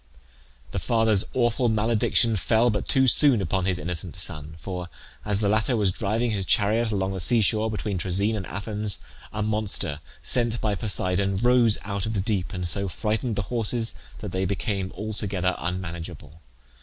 The 0.71 0.79
father's 0.79 1.25
awful 1.35 1.69
malediction 1.69 2.35
fell 2.35 2.71
but 2.71 2.87
too 2.87 3.07
soon 3.07 3.39
upon 3.39 3.65
his 3.65 3.77
innocent 3.77 4.15
son; 4.15 4.55
for, 4.57 4.89
as 5.23 5.41
the 5.41 5.47
latter 5.47 5.77
was 5.77 5.91
driving 5.91 6.31
his 6.31 6.43
chariot 6.43 6.91
along 6.91 7.13
the 7.13 7.19
sea 7.19 7.43
shore, 7.43 7.69
between 7.69 7.99
Troezen 7.99 8.35
and 8.35 8.47
Athens, 8.47 9.01
a 9.31 9.43
monster, 9.43 9.99
sent 10.23 10.59
by 10.59 10.73
Poseidon, 10.73 11.37
rose 11.37 11.77
out 11.83 12.07
of 12.07 12.13
the 12.13 12.19
deep, 12.19 12.51
and 12.51 12.67
so 12.67 12.87
frightened 12.87 13.35
the 13.35 13.43
horses 13.53 13.93
that 14.21 14.31
they 14.31 14.43
became 14.45 14.91
altogether 14.93 15.53
unmanageable. 15.59 16.41